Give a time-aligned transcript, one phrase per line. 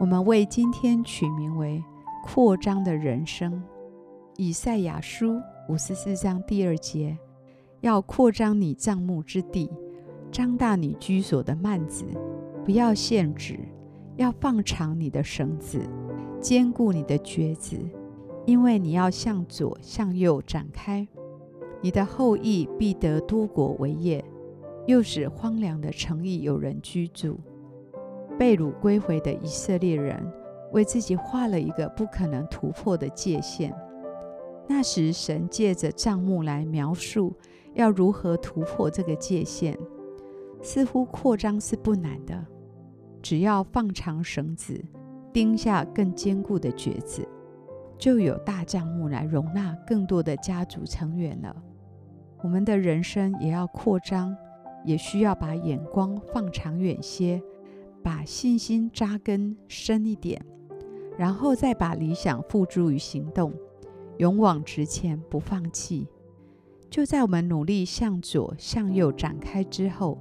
[0.00, 1.84] 我们为今天取名为
[2.24, 3.62] “扩张的人生”。
[4.38, 7.18] 以赛亚书五十四章第二节，
[7.82, 9.70] 要扩张你帐幕之地，
[10.32, 12.06] 张大你居所的幔子，
[12.64, 13.58] 不要限制，
[14.16, 15.78] 要放长你的绳子，
[16.40, 17.76] 坚固你的橛子，
[18.46, 21.06] 因为你要向左向右展开，
[21.82, 24.24] 你的后裔必得多国为业，
[24.86, 27.38] 又使荒凉的城邑有人居住。
[28.40, 30.18] 被掳归回的以色列人
[30.72, 33.70] 为自己画了一个不可能突破的界限。
[34.66, 37.36] 那时，神借着帐幕来描述
[37.74, 39.78] 要如何突破这个界限。
[40.62, 42.46] 似乎扩张是不难的，
[43.20, 44.82] 只要放长绳子，
[45.34, 47.28] 钉下更坚固的橛子，
[47.98, 51.54] 就有大帐幕来容纳更多的家族成员了。
[52.42, 54.34] 我们的人生也要扩张，
[54.86, 57.42] 也需要把眼光放长远些。
[58.02, 60.40] 把信心扎根深一点，
[61.18, 63.52] 然后再把理想付诸于行动，
[64.18, 66.06] 勇往直前，不放弃。
[66.88, 70.18] 就在我们努力向左向右展开之后，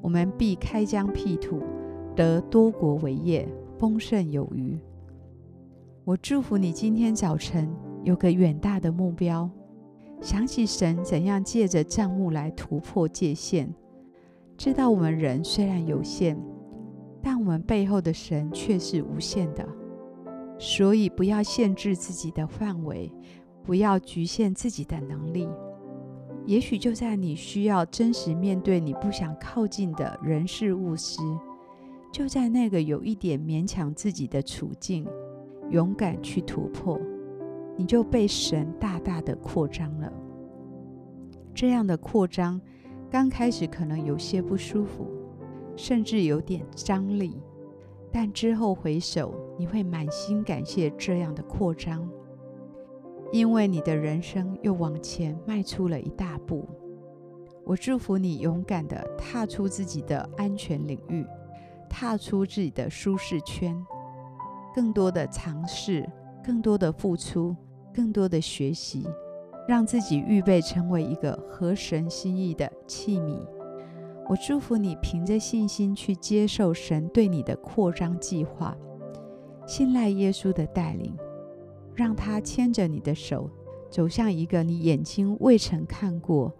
[0.00, 1.60] 我们必开疆辟土，
[2.14, 4.78] 得多国为业，丰盛有余。
[6.04, 7.68] 我祝福你今天早晨
[8.04, 9.50] 有个远大的目标，
[10.22, 13.68] 想起神怎样借着帐幕来突破界限，
[14.56, 16.38] 知道我们人虽然有限。
[17.22, 19.66] 但我们背后的神却是无限的，
[20.58, 23.12] 所以不要限制自己的范围，
[23.62, 25.48] 不要局限自己的能力。
[26.46, 31.20] 也许就在你需要真实面对你不想靠近的人事物时，
[32.10, 35.06] 就在那个有一点勉强自己的处境，
[35.70, 36.98] 勇敢去突破，
[37.76, 40.10] 你就被神大大的扩张了。
[41.52, 42.58] 这样的扩张，
[43.10, 45.06] 刚开始可能有些不舒服。
[45.78, 47.40] 甚至有点张力，
[48.12, 52.06] 但之后回首，你会满心感谢这样的扩张，
[53.30, 56.68] 因为你的人生又往前迈出了一大步。
[57.64, 61.24] 我祝福你勇敢地踏出自己的安全领域，
[61.88, 63.80] 踏出自己的舒适圈，
[64.74, 66.04] 更多的尝试，
[66.44, 67.54] 更多的付出，
[67.94, 69.06] 更多的学习，
[69.68, 73.38] 让自己预备成为一个合神心意的器皿。
[74.28, 78.76] 我祝福你，凭着信心去接受神对你的扩张计划，
[79.66, 81.16] 信赖耶稣的带领，
[81.94, 83.48] 让他牵着你的手，
[83.88, 86.52] 走向一个你眼睛未曾看过、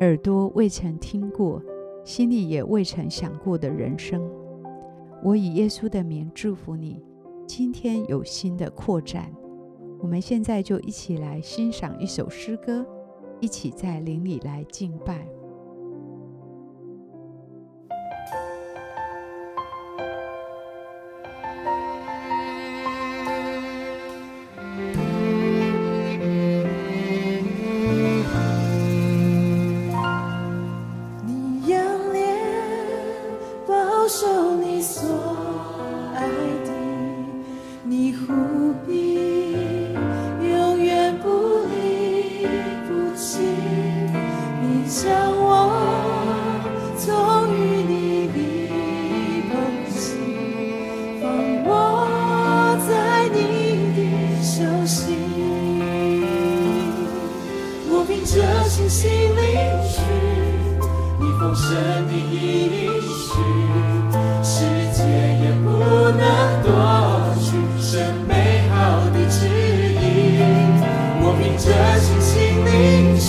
[0.00, 1.62] 耳朵未曾听过、
[2.04, 4.20] 心里也未曾想过的人生。
[5.22, 7.02] 我以耶稣的名祝福你，
[7.46, 9.32] 今天有新的扩展。
[10.00, 12.84] 我们现在就一起来欣赏一首诗歌，
[13.40, 15.26] 一起在灵里来敬拜。
[61.46, 61.70] 你丰盛
[62.08, 63.30] 的应许，
[64.42, 64.54] 世
[64.92, 64.98] 界
[65.42, 66.22] 也不能
[66.64, 66.68] 夺
[67.40, 67.46] 去
[67.80, 68.32] 神美
[68.68, 68.74] 好
[69.10, 70.00] 的旨意。
[71.22, 71.64] 我凭着
[72.00, 72.34] 信心
[72.64, 72.66] 离
[73.20, 73.24] 去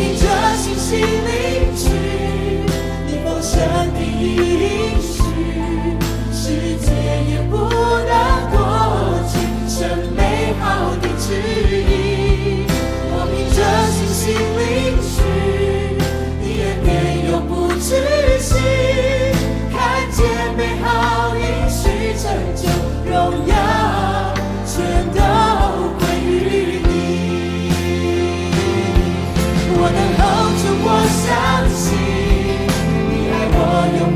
[0.00, 1.90] 迎着信心临时
[3.06, 3.60] 你梦想
[3.92, 4.79] 的意义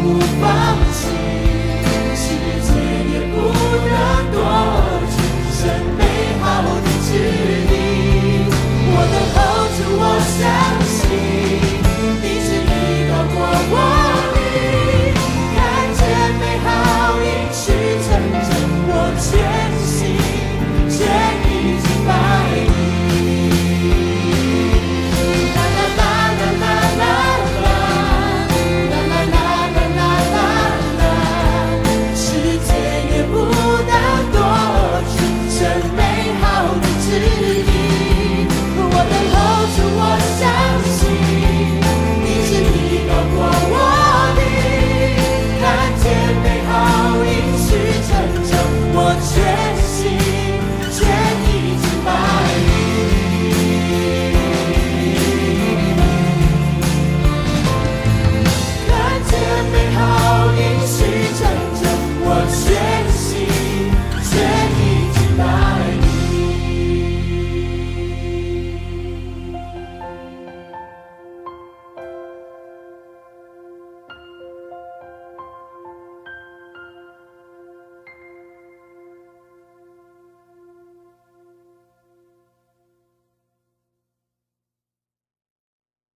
[0.05, 0.74] move on.